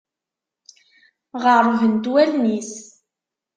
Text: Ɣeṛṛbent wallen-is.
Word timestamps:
Ɣeṛṛbent 1.43 2.05
wallen-is. 2.11 2.73